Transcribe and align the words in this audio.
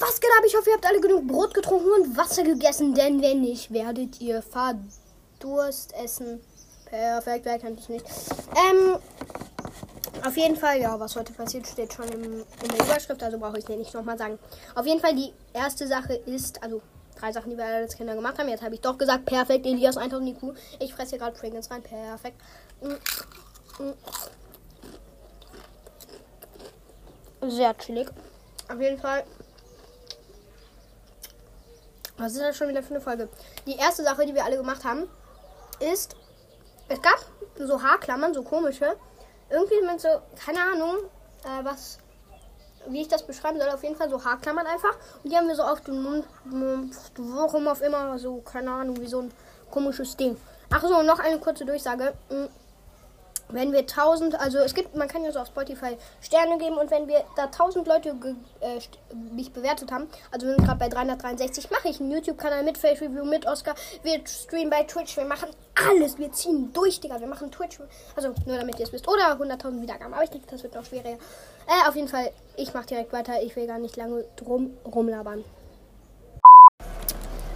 was 0.00 0.20
geht 0.20 0.30
ab? 0.36 0.44
Ich 0.46 0.56
hoffe, 0.56 0.70
ihr 0.70 0.76
habt 0.76 0.86
alle 0.86 1.00
genug 1.00 1.26
Brot 1.26 1.54
getrunken 1.54 1.90
und 1.90 2.16
Wasser 2.16 2.42
gegessen, 2.42 2.94
denn 2.94 3.20
wenn 3.22 3.40
nicht, 3.42 3.72
werdet 3.72 4.20
ihr 4.20 4.42
Verdurst 4.42 5.94
essen. 5.94 6.40
Perfekt, 6.86 7.44
wer 7.44 7.58
kennt 7.58 7.80
es 7.80 7.88
nicht? 7.88 8.04
Ähm, 8.56 8.96
auf 10.26 10.36
jeden 10.36 10.56
Fall, 10.56 10.80
ja, 10.80 10.98
was 10.98 11.14
heute 11.16 11.32
passiert, 11.32 11.66
steht 11.66 11.92
schon 11.92 12.08
im, 12.08 12.22
in 12.22 12.68
der 12.68 12.84
Überschrift, 12.84 13.22
also 13.22 13.38
brauche 13.38 13.58
ich 13.58 13.68
es 13.68 13.76
nicht 13.76 13.94
nochmal 13.94 14.18
sagen. 14.18 14.38
Auf 14.74 14.86
jeden 14.86 15.00
Fall, 15.00 15.14
die 15.14 15.32
erste 15.52 15.86
Sache 15.86 16.14
ist, 16.14 16.62
also 16.62 16.82
drei 17.16 17.32
Sachen, 17.32 17.50
die 17.50 17.56
wir 17.56 17.64
als 17.64 17.96
Kinder 17.96 18.14
gemacht 18.14 18.38
haben. 18.38 18.48
Jetzt 18.48 18.62
habe 18.62 18.74
ich 18.74 18.80
doch 18.80 18.98
gesagt, 18.98 19.26
perfekt, 19.26 19.66
Elias 19.66 19.96
1000 19.96 20.30
IQ. 20.30 20.54
Ich 20.80 20.94
fresse 20.94 21.10
hier 21.10 21.18
gerade 21.18 21.38
Pringles 21.38 21.70
rein, 21.70 21.82
perfekt. 21.82 22.40
Mm, 22.80 23.82
mm. 23.82 23.94
Sehr 27.50 27.76
chillig. 27.78 28.08
Auf 28.68 28.80
jeden 28.80 28.98
Fall. 28.98 29.24
Was 32.20 32.32
ist 32.32 32.42
das 32.42 32.54
schon 32.54 32.68
wieder 32.68 32.82
für 32.82 32.90
eine 32.90 33.00
Folge? 33.00 33.30
Die 33.66 33.76
erste 33.76 34.02
Sache, 34.04 34.26
die 34.26 34.34
wir 34.34 34.44
alle 34.44 34.58
gemacht 34.58 34.84
haben, 34.84 35.08
ist, 35.80 36.14
es 36.88 37.00
gab 37.00 37.18
so 37.58 37.82
Haarklammern, 37.82 38.34
so 38.34 38.42
komische. 38.42 38.94
Irgendwie 39.48 39.80
mit 39.80 40.02
so, 40.02 40.08
keine 40.44 40.60
Ahnung, 40.60 40.96
äh, 41.44 41.64
was, 41.64 41.98
wie 42.88 43.00
ich 43.00 43.08
das 43.08 43.26
beschreiben 43.26 43.58
soll. 43.58 43.70
Auf 43.70 43.82
jeden 43.82 43.96
Fall 43.96 44.10
so 44.10 44.22
Haarklammern 44.22 44.66
einfach. 44.66 44.94
Und 45.24 45.32
die 45.32 45.36
haben 45.36 45.48
wir 45.48 45.56
so 45.56 45.62
auf 45.62 45.80
den 45.80 46.02
Mund, 46.02 46.26
warum 47.16 47.68
auf 47.68 47.80
immer, 47.80 48.18
so, 48.18 48.42
keine 48.42 48.70
Ahnung, 48.70 49.00
wie 49.00 49.06
so 49.06 49.22
ein 49.22 49.32
komisches 49.70 50.14
Ding. 50.14 50.36
Ach 50.68 50.82
so, 50.82 51.02
noch 51.02 51.20
eine 51.20 51.38
kurze 51.38 51.64
Durchsage. 51.64 52.12
Wenn 53.52 53.72
wir 53.72 53.80
1000, 53.80 54.38
also 54.40 54.58
es 54.58 54.74
gibt, 54.74 54.94
man 54.94 55.08
kann 55.08 55.24
ja 55.24 55.32
so 55.32 55.40
auf 55.40 55.48
Spotify 55.48 55.96
Sterne 56.20 56.58
geben 56.58 56.76
und 56.76 56.90
wenn 56.90 57.08
wir 57.08 57.24
da 57.36 57.44
1000 57.44 57.86
Leute 57.86 58.14
äh, 58.60 58.80
mich 59.32 59.52
bewertet 59.52 59.92
haben, 59.92 60.08
also 60.30 60.46
wir 60.46 60.54
sind 60.54 60.64
gerade 60.64 60.78
bei 60.78 60.88
363, 60.88 61.70
mache 61.70 61.88
ich 61.88 62.00
einen 62.00 62.10
YouTube-Kanal 62.10 62.62
mit 62.62 62.78
Face 62.78 63.00
Review, 63.00 63.24
mit 63.24 63.46
Oscar, 63.46 63.74
wir 64.02 64.20
streamen 64.26 64.70
bei 64.70 64.84
Twitch, 64.84 65.16
wir 65.16 65.24
machen 65.24 65.48
alles, 65.88 66.18
wir 66.18 66.32
ziehen 66.32 66.72
durch, 66.72 67.00
Digga, 67.00 67.20
wir 67.20 67.26
machen 67.26 67.50
Twitch, 67.50 67.78
also 68.16 68.34
nur 68.46 68.58
damit 68.58 68.78
ihr 68.78 68.86
es 68.86 68.92
wisst, 68.92 69.08
oder 69.08 69.32
100.000 69.32 69.80
Wiedergaben, 69.80 70.14
aber 70.14 70.24
ich 70.24 70.30
denke, 70.30 70.46
das 70.50 70.62
wird 70.62 70.74
noch 70.74 70.84
schwerer. 70.84 71.10
Äh, 71.10 71.88
auf 71.88 71.96
jeden 71.96 72.08
Fall, 72.08 72.30
ich 72.56 72.74
mache 72.74 72.86
direkt 72.86 73.12
weiter, 73.12 73.42
ich 73.42 73.54
will 73.56 73.66
gar 73.66 73.78
nicht 73.78 73.96
lange 73.96 74.24
drum 74.36 74.76
rumlabern. 74.84 75.44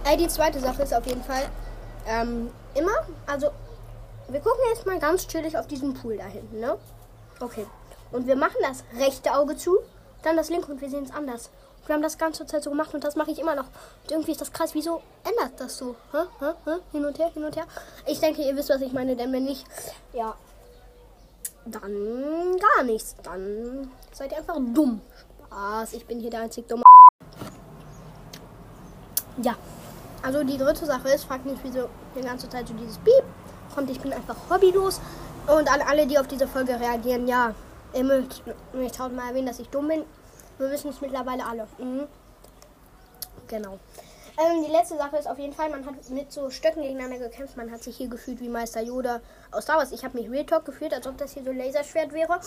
Äh, 0.05 0.17
die 0.17 0.27
zweite 0.27 0.59
Sache 0.59 0.83
ist 0.83 0.93
auf 0.93 1.05
jeden 1.07 1.23
Fall, 1.23 1.43
ähm, 2.07 2.51
immer, 2.75 2.91
also 3.25 3.49
wir 4.27 4.39
gucken 4.39 4.61
jetzt 4.73 4.85
mal 4.85 4.99
ganz 4.99 5.27
chillig 5.27 5.57
auf 5.57 5.67
diesen 5.67 5.93
Pool 5.93 6.17
da 6.17 6.25
hinten, 6.25 6.59
ne? 6.59 6.77
Okay. 7.39 7.65
Und 8.11 8.27
wir 8.27 8.35
machen 8.35 8.57
das 8.61 8.83
rechte 8.97 9.33
Auge 9.33 9.55
zu, 9.57 9.77
dann 10.23 10.37
das 10.37 10.49
linke 10.49 10.71
und 10.71 10.81
wir 10.81 10.89
sehen 10.89 11.03
es 11.03 11.11
anders. 11.11 11.49
Wir 11.85 11.93
haben 11.93 12.01
das 12.01 12.17
ganze 12.17 12.45
Zeit 12.45 12.63
so 12.63 12.71
gemacht 12.71 12.93
und 12.93 13.03
das 13.03 13.15
mache 13.15 13.31
ich 13.31 13.39
immer 13.39 13.55
noch. 13.55 13.65
Und 14.03 14.11
irgendwie 14.11 14.31
ist 14.31 14.41
das 14.41 14.51
krass. 14.51 14.73
Wieso 14.73 15.01
ändert 15.23 15.59
das 15.59 15.77
so? 15.77 15.95
Hä? 16.11 16.17
Hä? 16.39 16.51
Hä? 16.65 16.71
Hin 16.91 17.05
und 17.05 17.19
her, 17.19 17.29
hin 17.31 17.43
und 17.43 17.55
her. 17.55 17.65
Ich 18.07 18.19
denke, 18.19 18.41
ihr 18.41 18.55
wisst, 18.55 18.69
was 18.69 18.81
ich 18.81 18.91
meine, 18.91 19.15
denn 19.15 19.31
wenn 19.31 19.43
nicht, 19.43 19.65
ja, 20.13 20.35
dann 21.65 22.57
gar 22.57 22.83
nichts. 22.83 23.15
Dann 23.21 23.91
seid 24.11 24.31
ihr 24.31 24.39
einfach 24.39 24.57
dumm. 24.73 25.01
Spaß, 25.55 25.93
ich 25.93 26.05
bin 26.05 26.19
hier 26.19 26.29
der 26.29 26.41
einzig 26.41 26.67
dumme. 26.67 26.83
Ja. 29.41 29.55
Also 30.21 30.43
die 30.43 30.57
dritte 30.57 30.85
Sache 30.85 31.09
ist, 31.09 31.23
fragt 31.25 31.45
nicht, 31.45 31.59
wieso 31.63 31.87
die 32.15 32.21
ganze 32.21 32.49
Zeit 32.49 32.67
so 32.67 32.73
dieses 32.73 32.97
Piep 32.97 33.23
kommt. 33.75 33.89
Ich 33.89 33.99
bin 33.99 34.13
einfach 34.13 34.35
hobbylos. 34.49 35.01
Und 35.47 35.71
an 35.71 35.81
alle, 35.81 36.07
die 36.07 36.17
auf 36.17 36.27
diese 36.27 36.47
Folge 36.47 36.79
reagieren, 36.79 37.27
ja, 37.27 37.53
ihr 37.93 38.03
mögt 38.03 38.41
nicht 38.73 38.95
tausendmal 38.95 39.29
erwähnen, 39.29 39.47
dass 39.47 39.59
ich 39.59 39.69
dumm 39.69 39.89
bin. 39.89 40.03
Wir 40.57 40.71
wissen 40.71 40.89
es 40.89 41.01
mittlerweile 41.01 41.45
alle. 41.45 41.67
Mhm. 41.77 42.07
Genau. 43.47 43.77
Ähm, 44.37 44.65
die 44.65 44.71
letzte 44.71 44.97
Sache 44.97 45.15
ist 45.15 45.27
auf 45.29 45.39
jeden 45.39 45.53
Fall, 45.53 45.69
man 45.69 45.85
hat 45.85 46.09
mit 46.09 46.29
so 46.29 46.49
Stöcken 46.49 46.81
gegeneinander 46.81 47.19
gekämpft. 47.19 47.55
Man 47.55 47.71
hat 47.71 47.83
sich 47.83 47.95
hier 47.95 48.09
gefühlt 48.09 48.41
wie 48.41 48.49
Meister 48.49 48.81
Yoda 48.81 49.21
aus 49.51 49.63
Star 49.63 49.77
Wars. 49.77 49.93
Ich 49.93 50.03
habe 50.03 50.17
mich 50.17 50.29
Real 50.29 50.45
Talk 50.45 50.65
gefühlt, 50.65 50.93
als 50.93 51.07
ob 51.07 51.17
das 51.17 51.33
hier 51.33 51.43
so 51.43 51.51
Laserschwert 51.51 52.11
wäre. 52.11 52.39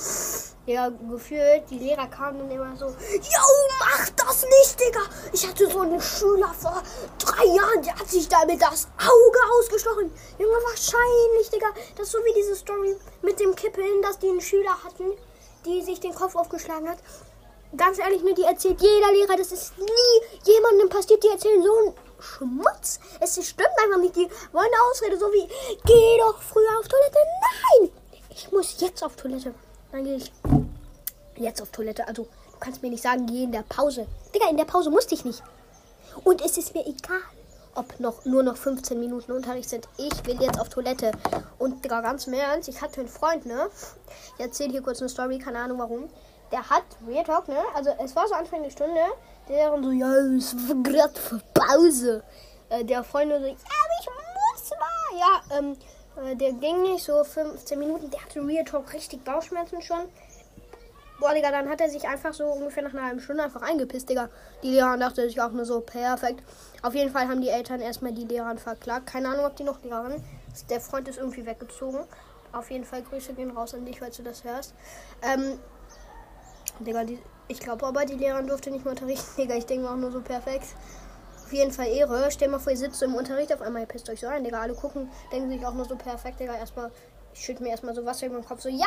Ja, 0.67 0.91
gefühlt, 1.11 1.63
die 1.71 1.79
Lehrer 1.79 2.07
kamen 2.09 2.41
dann 2.41 2.51
immer 2.51 2.77
so, 2.77 2.87
Yo, 2.87 3.45
mach 3.81 4.09
das 4.11 4.45
nicht, 4.45 4.81
Digga! 4.81 5.01
Ich 5.33 5.49
hatte 5.49 5.71
so 5.71 5.81
einen 5.81 6.01
Schüler 6.01 6.53
vor 6.53 6.83
drei 7.39 7.47
Jahren, 7.47 7.83
der 7.83 7.95
hat 7.95 8.09
sich 8.09 8.29
damit 8.29 8.61
das 8.61 8.89
Auge 8.99 9.39
ausgestochen. 9.59 10.13
Junge, 10.39 10.57
wahrscheinlich, 10.67 11.51
Digga. 11.51 11.69
Das 11.97 12.07
ist 12.07 12.13
so 12.13 12.19
wie 12.19 12.35
diese 12.35 12.57
Story 12.57 12.97
mit 13.23 13.39
dem 13.41 13.55
Kippeln, 13.55 14.03
dass 14.03 14.19
die 14.19 14.29
einen 14.29 14.41
Schüler 14.41 14.83
hatten, 14.85 15.13
die 15.65 15.83
sich 15.83 16.01
den 16.01 16.15
Kopf 16.15 16.35
aufgeschlagen 16.35 16.89
hat 16.89 16.99
ganz 17.77 17.99
ehrlich, 17.99 18.23
ne, 18.23 18.35
die 18.35 18.43
erzählt 18.43 18.81
jeder 18.81 19.13
Lehrer, 19.13 19.37
das 19.37 19.53
ist 19.53 19.77
nie 19.79 20.51
jemandem 20.51 20.89
passiert, 20.89 21.23
die 21.23 21.29
erzählen 21.29 21.63
so 21.63 21.77
einen 21.77 21.95
Schmutz. 22.19 22.99
Es 23.21 23.35
stimmt 23.47 23.69
einfach 23.85 24.01
nicht. 24.01 24.17
Die 24.17 24.29
wollen 24.53 24.67
eine 24.67 24.91
Ausrede, 24.91 25.19
so 25.19 25.27
wie, 25.27 25.47
geh 25.85 26.19
doch 26.19 26.41
früher 26.41 26.79
auf 26.79 26.89
Toilette. 26.89 27.19
Nein! 27.43 27.91
Ich 28.31 28.51
muss 28.51 28.81
jetzt 28.81 29.03
auf 29.03 29.17
Toilette. 29.17 29.55
Dann 29.93 30.05
gehe 30.05 30.17
ich 30.17 30.33
jetzt 31.37 31.61
auf 31.61 31.71
Toilette. 31.71 32.07
Also, 32.09 32.23
du 32.23 32.59
kannst 32.59 32.83
mir 32.83 32.91
nicht 32.91 33.03
sagen, 33.03 33.27
geh 33.27 33.45
in 33.45 33.53
der 33.53 33.65
Pause. 33.69 34.07
Digga, 34.35 34.49
in 34.49 34.57
der 34.57 34.65
Pause 34.65 34.91
musste 34.91 35.15
ich 35.15 35.25
nicht. 35.25 35.43
Und 36.25 36.45
es 36.45 36.59
ist 36.59 36.75
mir 36.75 36.87
egal, 36.87 37.21
ob 37.75 38.01
noch 38.01 38.25
nur 38.25 38.43
noch 38.43 38.57
15 38.57 38.99
Minuten 38.99 39.33
Unterricht 39.33 39.69
sind. 39.69 39.89
Ich 39.97 40.27
will 40.27 40.41
jetzt 40.41 40.61
auf 40.61 40.69
Toilette. 40.69 41.13
Und 41.59 41.85
Digga, 41.85 42.01
ganz 42.01 42.27
im 42.27 42.35
Ernst, 42.35 42.69
ich 42.69 42.81
hatte 42.81 43.01
einen 43.01 43.09
Freund, 43.09 43.47
ne? 43.47 43.69
Ich 44.37 44.45
erzähle 44.45 44.73
hier 44.73 44.83
kurz 44.83 45.01
eine 45.01 45.09
Story, 45.09 45.39
keine 45.39 45.59
Ahnung 45.59 45.79
warum 45.79 46.09
der 46.51 46.69
hat 46.69 46.85
Real 47.07 47.25
Talk, 47.25 47.49
ne? 47.49 47.63
Also 47.75 47.91
es 48.03 48.15
war 48.17 48.27
so 48.29 48.35
Anfang 48.35 48.63
der 48.63 48.71
Stunde, 48.71 49.01
der 49.49 49.71
dann 49.71 49.85
so, 49.85 49.91
ja, 49.91 50.13
es 50.37 50.55
war 50.69 50.77
gerade 50.83 51.15
Pause. 51.55 52.23
Äh, 52.71 52.85
der 52.85 53.05
Freund 53.05 53.31
so, 53.31 53.39
ja, 53.39 53.53
ich 53.53 54.07
muss 54.07 54.71
mal. 54.71 55.19
Ja, 55.19 55.59
ähm, 55.59 55.77
äh, 56.25 56.37
der 56.37 56.53
ging 56.53 56.83
nicht 56.83 57.05
so 57.05 57.23
15 57.25 57.79
Minuten, 57.79 58.11
der 58.11 58.23
hatte 58.23 58.41
Real 58.41 58.65
Talk 58.65 58.93
richtig 58.93 59.25
Bauchschmerzen 59.25 59.83
schon. 59.83 60.09
Boah, 61.21 61.35
Digga, 61.35 61.51
dann 61.51 61.69
hat 61.69 61.81
er 61.81 61.91
sich 61.91 62.07
einfach 62.07 62.33
so 62.33 62.45
ungefähr 62.47 62.85
nach 62.85 62.95
einer 62.95 63.05
halben 63.05 63.21
Stunde 63.21 63.43
einfach 63.43 63.63
eingepisst, 63.63 64.09
Digga. 64.09 64.29
Die 64.63 64.71
Lehrerin 64.71 65.01
dachte 65.01 65.23
sich 65.23 65.41
auch 65.41 65.51
nur 65.51 65.65
so, 65.65 65.81
perfekt. 65.81 66.45
Auf 66.83 66.95
jeden 66.95 67.11
Fall 67.11 67.27
haben 67.27 67.41
die 67.41 67.49
Eltern 67.49 67.81
erstmal 67.81 68.13
die 68.13 68.25
Lehrerin 68.25 68.59
verklagt. 68.59 69.07
Keine 69.07 69.29
Ahnung, 69.29 69.45
ob 69.45 69.57
die 69.57 69.65
noch 69.65 69.83
Lehrerin 69.83 70.23
ist. 70.53 70.71
Der 70.71 70.81
Freund 70.81 71.09
ist 71.09 71.19
irgendwie 71.19 71.45
weggezogen. 71.45 72.05
Auf 72.53 72.71
jeden 72.71 72.85
Fall 72.85 73.03
Grüße 73.03 73.35
gehen 73.35 73.51
raus 73.51 73.75
an 73.75 73.85
dich, 73.85 73.99
falls 73.99 74.17
du 74.17 74.23
das 74.23 74.45
hörst. 74.45 74.75
Ähm, 75.23 75.59
Digga, 76.79 77.03
die, 77.03 77.19
ich 77.49 77.59
glaube 77.59 77.85
aber, 77.85 78.05
die 78.05 78.15
Lehrerin 78.15 78.47
durfte 78.47 78.71
nicht 78.71 78.85
mehr 78.85 78.93
unterrichten. 78.93 79.27
Digga, 79.43 79.57
ich 79.57 79.67
denke 79.67 79.91
auch 79.91 79.97
nur 79.97 80.13
so 80.13 80.21
perfekt. 80.21 80.67
Auf 81.45 81.53
jeden 81.53 81.73
Fall 81.73 81.89
Ehre. 81.89 82.31
Stell 82.31 82.49
mal 82.49 82.61
vor, 82.61 82.71
ihr 82.71 82.79
sitzt 82.79 83.03
im 83.03 83.17
Unterricht, 83.17 83.53
auf 83.53 83.61
einmal 83.61 83.83
ihr 83.83 83.89
pisst 83.89 84.09
euch 84.09 84.21
so 84.21 84.29
ein, 84.29 84.45
Digga. 84.45 84.61
Alle 84.61 84.75
gucken, 84.75 85.11
denken 85.33 85.51
sich 85.51 85.67
auch 85.67 85.75
nur 85.75 85.85
so 85.85 85.97
perfekt, 85.97 86.39
Digga. 86.39 86.55
Erstmal, 86.55 86.93
ich 87.35 87.45
schütte 87.45 87.63
mir 87.65 87.71
erstmal 87.71 87.95
so 87.97 88.05
Wasser 88.05 88.27
über 88.27 88.37
den 88.37 88.45
Kopf. 88.45 88.61
So, 88.61 88.69
ja! 88.69 88.87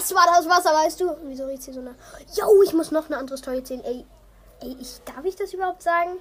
Das 0.00 0.14
war 0.14 0.24
das 0.26 0.48
Wasser, 0.48 0.72
weißt 0.72 1.00
du? 1.02 1.14
Wieso 1.24 1.44
riecht 1.44 1.62
sie 1.62 1.74
so 1.74 1.80
eine. 1.80 1.94
Yo, 2.34 2.62
ich 2.62 2.72
muss 2.72 2.90
noch 2.90 3.06
eine 3.06 3.18
andere 3.18 3.36
Story 3.36 3.58
erzählen. 3.58 3.84
Ey, 3.84 4.06
ey, 4.60 4.76
ich, 4.80 4.98
darf 5.04 5.22
ich 5.24 5.36
das 5.36 5.52
überhaupt 5.52 5.82
sagen? 5.82 6.12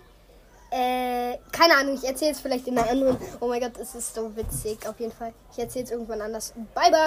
Äh, 0.69 1.37
keine 1.53 1.77
Ahnung, 1.77 1.95
ich 1.95 2.03
erzähle 2.03 2.31
es 2.31 2.41
vielleicht 2.41 2.67
in 2.67 2.77
einer 2.77 2.89
anderen. 2.89 3.17
Oh 3.39 3.47
mein 3.47 3.61
Gott, 3.61 3.77
es 3.79 3.95
ist 3.95 4.13
so 4.13 4.35
witzig, 4.35 4.85
auf 4.85 4.99
jeden 4.99 5.13
Fall. 5.13 5.33
Ich 5.53 5.59
erzähle 5.59 5.85
es 5.85 5.91
irgendwann 5.91 6.21
anders. 6.21 6.53
Bye, 6.75 6.91
bye! 6.91 6.99